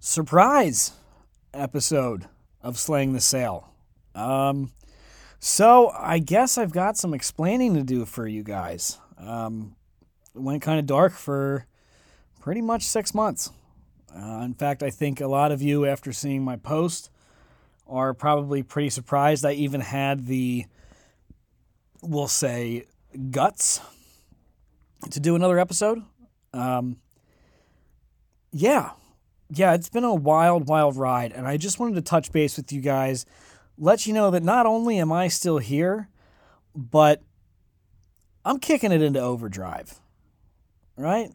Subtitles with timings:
[0.00, 0.92] surprise
[1.52, 2.26] episode
[2.62, 3.72] of Slaying the Sale.
[4.14, 4.72] Um,
[5.38, 8.98] so I guess I've got some explaining to do for you guys.
[9.16, 9.76] Um,
[10.34, 11.66] it went kind of dark for
[12.40, 13.50] pretty much six months.
[14.14, 17.10] Uh, in fact, I think a lot of you, after seeing my post,
[17.86, 20.66] are probably pretty surprised I even had the,
[22.02, 22.84] we'll say,
[23.30, 23.80] guts
[25.10, 26.02] to do another episode.
[26.52, 26.96] Um,
[28.52, 28.90] yeah,
[29.50, 31.32] yeah, it's been a wild, wild ride.
[31.32, 33.24] And I just wanted to touch base with you guys,
[33.78, 36.08] let you know that not only am I still here,
[36.74, 37.22] but
[38.44, 40.00] I'm kicking it into overdrive,
[40.96, 41.30] right?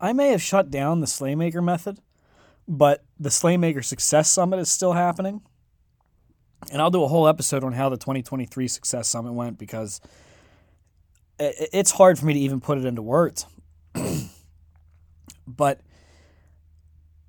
[0.00, 2.00] I may have shut down the Slaymaker method,
[2.66, 5.42] but the Slaymaker Success Summit is still happening.
[6.72, 10.00] And I'll do a whole episode on how the 2023 Success Summit went because
[11.38, 13.46] it's hard for me to even put it into words.
[15.46, 15.80] but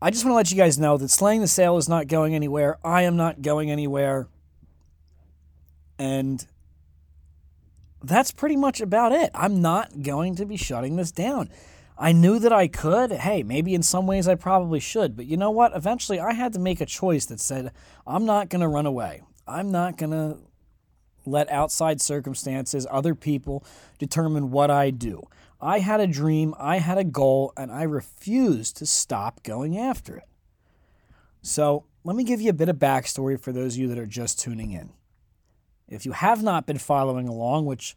[0.01, 2.35] I just want to let you guys know that slaying the sale is not going
[2.35, 2.77] anywhere.
[2.83, 4.27] I am not going anywhere.
[5.97, 6.45] And
[8.03, 9.31] that's pretty much about it.
[9.33, 11.49] I'm not going to be shutting this down.
[11.97, 13.11] I knew that I could.
[13.11, 15.15] Hey, maybe in some ways I probably should.
[15.15, 15.71] But you know what?
[15.73, 17.71] Eventually I had to make a choice that said,
[18.05, 19.21] I'm not going to run away.
[19.47, 20.39] I'm not going to
[21.25, 23.65] let outside circumstances, other people
[23.97, 25.23] determine what I do.
[25.61, 30.17] I had a dream, I had a goal, and I refused to stop going after
[30.17, 30.27] it.
[31.41, 34.05] So, let me give you a bit of backstory for those of you that are
[34.05, 34.91] just tuning in.
[35.87, 37.95] If you have not been following along, which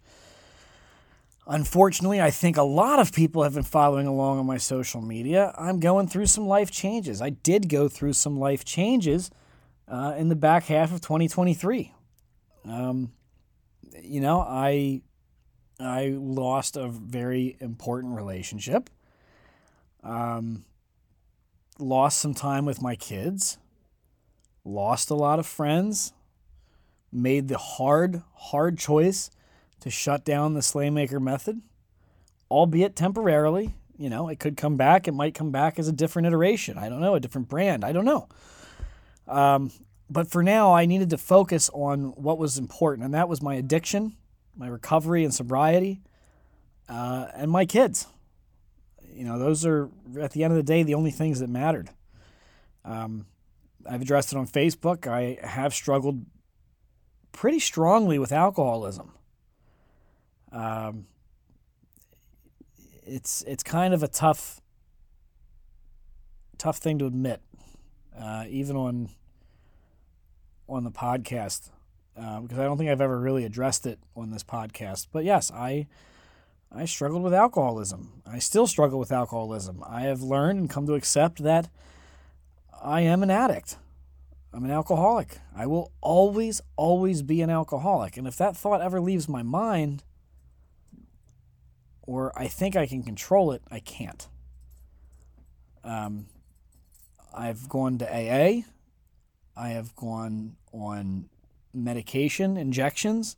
[1.47, 5.55] unfortunately I think a lot of people have been following along on my social media,
[5.59, 7.21] I'm going through some life changes.
[7.21, 9.31] I did go through some life changes
[9.87, 11.93] uh, in the back half of 2023.
[12.67, 13.13] Um,
[14.03, 15.03] you know, I
[15.81, 18.91] I lost a very important relationship.
[20.03, 20.65] Um,
[21.79, 23.59] lost some time with my kids.
[24.65, 26.13] Lost a lot of friends.
[27.13, 29.31] Made the hard, hard choice
[29.81, 31.63] to shut down the Slaymaker method,
[32.51, 33.75] albeit temporarily.
[33.97, 35.07] You know, it could come back.
[35.07, 36.77] It might come back as a different iteration.
[36.77, 37.85] I don't know, a different brand.
[37.85, 38.29] I don't know.
[39.29, 39.71] Um,
[40.11, 43.55] but for now, I needed to focus on what was important, and that was my
[43.55, 44.17] addiction
[44.59, 46.01] my recovery and sobriety,
[46.89, 48.07] uh, and my kids.
[49.15, 49.89] You know, those are
[50.21, 51.91] at the end of the day the only things that mattered.
[52.85, 53.27] Um,
[53.89, 55.07] I've addressed it on Facebook.
[55.07, 56.27] I have struggled
[57.33, 59.13] pretty strongly with alcoholism.
[60.51, 61.07] Um,
[63.05, 64.61] it's it's kind of a tough
[66.59, 67.41] tough thing to admit,
[68.19, 69.11] uh, even on
[70.69, 71.71] on the podcast
[72.19, 75.09] uh, because I don't think I've ever really addressed it on this podcast.
[75.13, 75.87] But yes, I
[76.71, 78.23] I struggled with alcoholism.
[78.27, 79.83] I still struggle with alcoholism.
[79.89, 81.71] I have learned and come to accept that
[82.83, 83.79] I am an addict.
[84.53, 85.39] I'm an alcoholic.
[85.57, 88.17] I will always, always be an alcoholic.
[88.17, 90.05] And if that thought ever leaves my mind,
[92.03, 94.27] or I think I can control it, I can't.
[95.85, 96.27] Um,
[97.35, 98.63] I've gone to AA.
[99.57, 101.29] I have gone on
[101.73, 103.37] medication injections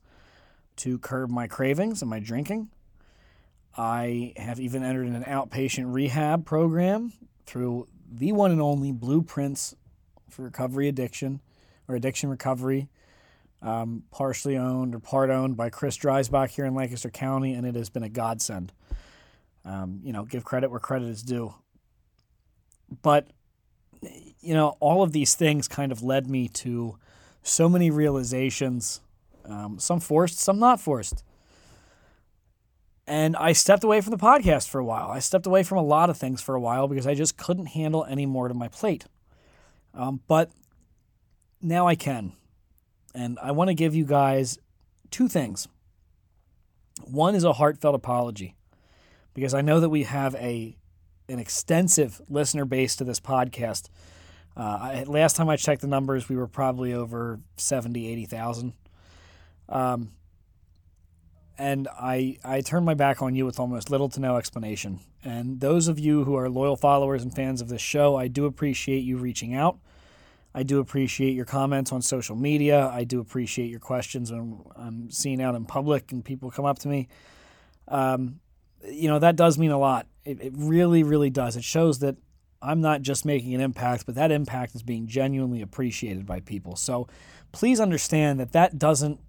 [0.77, 2.71] to curb my cravings and my drinking.
[3.77, 7.13] I have even entered an outpatient rehab program
[7.47, 9.75] through the one and only Blueprints
[10.29, 11.41] for Recovery Addiction
[11.87, 12.89] or Addiction Recovery,
[13.63, 17.75] um, partially owned or part owned by Chris Dreisbach here in Lancaster County, and it
[17.75, 18.73] has been a godsend.
[19.65, 21.55] Um, you know, give credit where credit is due.
[23.03, 23.31] But,
[24.41, 26.97] you know, all of these things kind of led me to
[27.43, 29.01] so many realizations,
[29.45, 31.23] um, some forced, some not forced.
[33.07, 35.11] And I stepped away from the podcast for a while.
[35.11, 37.67] I stepped away from a lot of things for a while because I just couldn't
[37.67, 39.07] handle any more to my plate.
[39.95, 40.51] Um, but
[41.61, 42.33] now I can.
[43.15, 44.59] And I want to give you guys
[45.11, 45.67] two things.
[47.03, 48.55] One is a heartfelt apology
[49.35, 50.77] because I know that we have a
[51.29, 53.89] an extensive listener base to this podcast
[54.57, 58.73] uh, last time I checked the numbers, we were probably over 70, 80,000.
[59.69, 60.13] Um,
[61.61, 65.01] and I I turned my back on you with almost little to no explanation.
[65.23, 68.47] And those of you who are loyal followers and fans of this show, I do
[68.47, 69.79] appreciate you reaching out.
[70.55, 72.89] I do appreciate your comments on social media.
[72.89, 76.79] I do appreciate your questions when I'm seen out in public and people come up
[76.81, 77.09] to me.
[77.87, 78.41] Um,
[78.89, 80.07] you know that does mean a lot.
[80.25, 81.57] It, it really, really does.
[81.57, 82.17] It shows that
[82.63, 86.77] I'm not just making an impact, but that impact is being genuinely appreciated by people.
[86.77, 87.09] So
[87.53, 89.21] please understand that that doesn't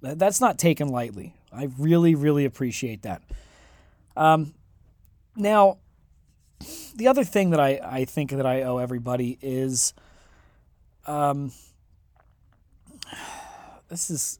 [0.00, 1.34] that's not taken lightly.
[1.52, 3.22] I really, really appreciate that.
[4.16, 4.54] Um,
[5.34, 5.78] now,
[6.94, 9.94] the other thing that I, I think that I owe everybody is
[11.06, 11.52] um,
[13.88, 14.38] this is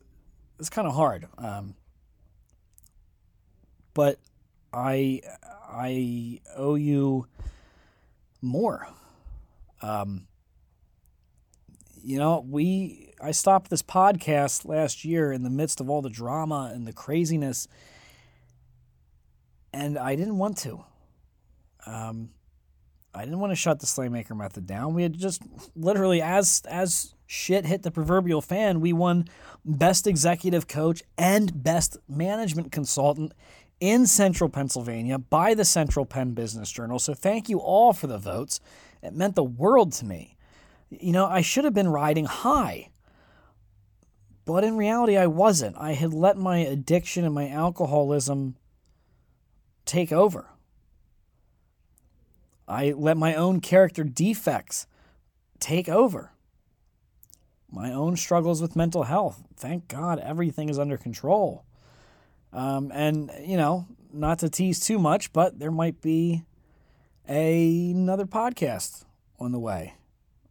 [0.58, 1.26] it's kind of hard.
[1.38, 1.74] Um,
[3.94, 4.18] but
[4.72, 5.22] I
[5.68, 7.26] I owe you
[8.40, 8.88] more.
[9.82, 10.26] Um,
[12.02, 16.10] you know, we I stopped this podcast last year in the midst of all the
[16.10, 17.68] drama and the craziness,
[19.72, 20.84] and I didn't want to.
[21.86, 22.30] Um,
[23.14, 24.94] I didn't want to shut the Slaymaker method down.
[24.94, 25.42] We had just
[25.74, 29.26] literally, as as shit hit the proverbial fan, we won
[29.64, 33.32] best executive coach and best management consultant
[33.80, 36.98] in Central Pennsylvania by the Central Penn Business Journal.
[36.98, 38.60] So thank you all for the votes.
[39.02, 40.36] It meant the world to me.
[40.90, 42.90] You know, I should have been riding high.
[44.44, 45.76] But in reality, I wasn't.
[45.78, 48.56] I had let my addiction and my alcoholism
[49.84, 50.46] take over.
[52.66, 54.86] I let my own character defects
[55.60, 56.32] take over.
[57.70, 59.42] My own struggles with mental health.
[59.54, 61.64] Thank God everything is under control.
[62.52, 66.44] Um, and, you know, not to tease too much, but there might be
[67.28, 69.04] a, another podcast
[69.38, 69.94] on the way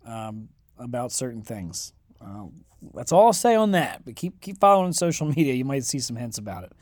[0.05, 1.93] um, about certain things.
[2.21, 2.45] Uh,
[2.93, 4.05] that's all I'll say on that.
[4.05, 5.53] But keep keep following social media.
[5.53, 6.73] You might see some hints about it.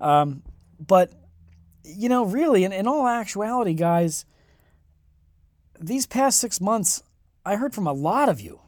[0.00, 0.42] Um,
[0.84, 1.12] but
[1.84, 4.24] you know, really, in, in all actuality, guys,
[5.80, 7.02] these past six months,
[7.44, 8.60] I heard from a lot of you,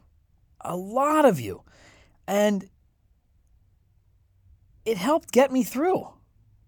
[0.60, 1.62] a lot of you,
[2.26, 2.68] and
[4.90, 6.08] it helped get me through.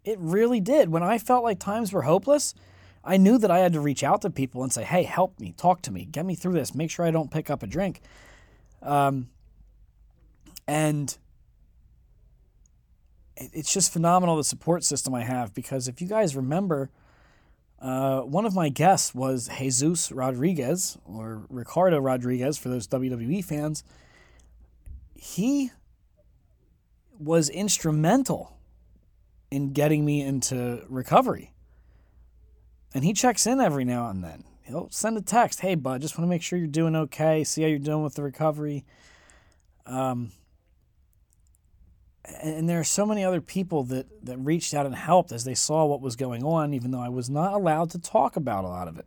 [0.05, 0.91] It really did.
[0.91, 2.55] When I felt like times were hopeless,
[3.05, 5.55] I knew that I had to reach out to people and say, hey, help me,
[5.57, 8.01] talk to me, get me through this, make sure I don't pick up a drink.
[8.81, 9.29] Um,
[10.69, 11.19] and
[13.37, 16.91] it's just phenomenal the support system I have because if you guys remember,
[17.81, 23.83] uh, one of my guests was Jesus Rodriguez or Ricardo Rodriguez for those WWE fans.
[25.13, 25.73] He
[27.19, 28.56] was instrumental
[29.50, 31.53] in getting me into recovery.
[32.94, 34.44] And he checks in every now and then.
[34.62, 37.44] He'll send a text, "Hey, bud, just want to make sure you're doing okay.
[37.44, 38.85] See how you're doing with the recovery."
[39.87, 40.32] Um,
[42.25, 45.55] and there are so many other people that that reached out and helped as they
[45.55, 48.69] saw what was going on, even though I was not allowed to talk about a
[48.69, 49.06] lot of it.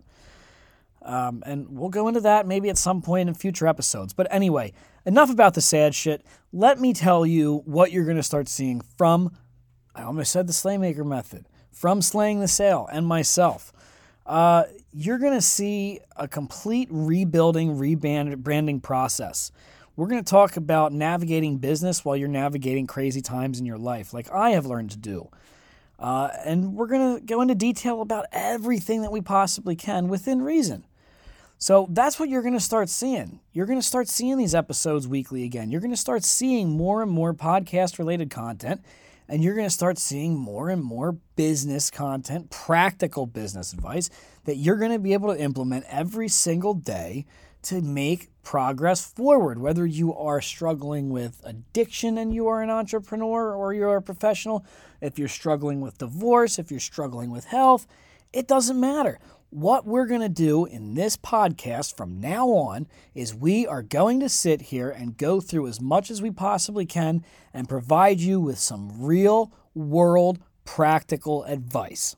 [1.02, 4.12] Um, and we'll go into that maybe at some point in future episodes.
[4.14, 4.74] But anyway,
[5.06, 6.26] enough about the sad shit.
[6.52, 9.36] Let me tell you what you're going to start seeing from,
[9.94, 13.74] I almost said the Slaymaker method, from Slaying the Sale and myself
[14.26, 19.52] uh, you're going to see a complete rebuilding, rebranding process.
[19.96, 24.14] We're going to talk about navigating business while you're navigating crazy times in your life,
[24.14, 25.30] like I have learned to do.
[25.98, 30.42] Uh, and we're going to go into detail about everything that we possibly can within
[30.42, 30.86] reason.
[31.66, 33.40] So that's what you're going to start seeing.
[33.52, 35.72] You're going to start seeing these episodes weekly again.
[35.72, 38.86] You're going to start seeing more and more podcast related content
[39.28, 44.12] and you're going to start seeing more and more business content, practical business advice
[44.44, 47.26] that you're going to be able to implement every single day
[47.64, 49.58] to make progress forward.
[49.58, 54.64] Whether you are struggling with addiction and you are an entrepreneur or you're a professional,
[55.02, 57.88] if you're struggling with divorce, if you're struggling with health,
[58.36, 59.18] it doesn't matter.
[59.56, 64.20] What we're going to do in this podcast from now on is we are going
[64.20, 68.42] to sit here and go through as much as we possibly can and provide you
[68.42, 72.18] with some real world practical advice.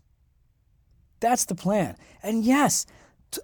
[1.19, 1.95] That's the plan.
[2.23, 2.87] And yes,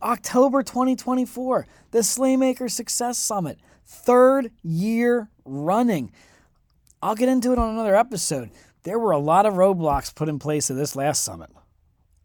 [0.01, 6.11] October 2024, the Slaymaker Success Summit, third year running.
[6.99, 8.49] I'll get into it on another episode.
[8.85, 11.51] There were a lot of roadblocks put in place at this last summit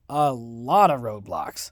[0.09, 1.71] a lot of roadblocks.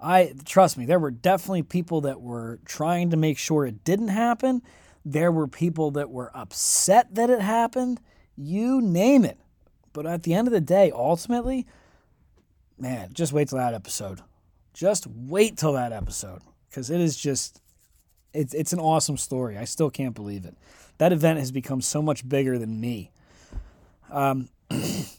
[0.00, 4.08] I trust me, there were definitely people that were trying to make sure it didn't
[4.08, 4.62] happen.
[5.04, 8.00] There were people that were upset that it happened.
[8.36, 9.38] You name it.
[9.92, 11.66] But at the end of the day, ultimately,
[12.78, 14.20] man, just wait till that episode.
[14.72, 17.60] Just wait till that episode because it is just
[18.32, 19.56] it's it's an awesome story.
[19.56, 20.56] I still can't believe it.
[20.98, 23.12] That event has become so much bigger than me.
[24.10, 24.48] Um,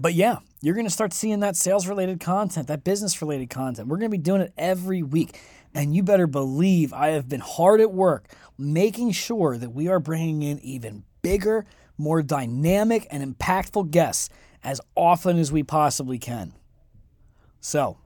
[0.00, 3.88] but yeah, you're going to start seeing that sales related content, that business related content.
[3.88, 5.40] We're going to be doing it every week.
[5.74, 8.28] And you better believe I have been hard at work
[8.58, 11.64] making sure that we are bringing in even bigger,
[11.96, 14.28] more dynamic, and impactful guests
[14.62, 16.52] as often as we possibly can.
[17.60, 17.98] So,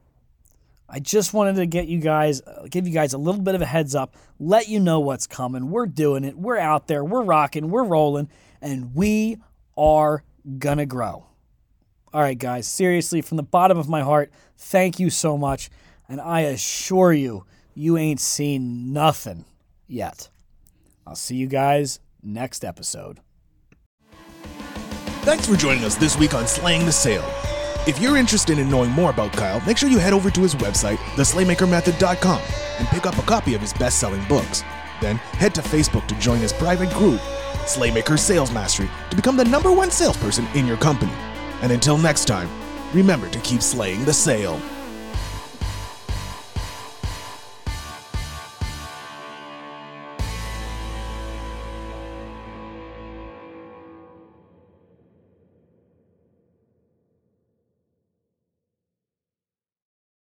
[0.87, 3.61] I just wanted to get you guys, uh, give you guys a little bit of
[3.61, 5.71] a heads up, let you know what's coming.
[5.71, 6.37] We're doing it.
[6.37, 7.03] We're out there.
[7.03, 7.71] We're rocking.
[7.71, 8.29] We're rolling,
[8.61, 9.37] and we
[9.75, 10.23] are
[10.59, 11.25] gonna grow.
[12.15, 15.69] All right, guys, seriously, from the bottom of my heart, thank you so much.
[16.07, 17.43] And I assure you,
[17.73, 19.43] you ain't seen nothing
[19.85, 20.29] yet.
[21.05, 23.19] I'll see you guys next episode.
[25.23, 27.29] Thanks for joining us this week on Slaying the Sale.
[27.85, 30.55] If you're interested in knowing more about Kyle, make sure you head over to his
[30.55, 32.41] website, theslaymakermethod.com,
[32.79, 34.63] and pick up a copy of his best selling books.
[35.01, 37.19] Then head to Facebook to join his private group,
[37.65, 41.11] Slaymaker Sales Mastery, to become the number one salesperson in your company.
[41.61, 42.49] And until next time,
[42.93, 44.59] remember to keep slaying the sale.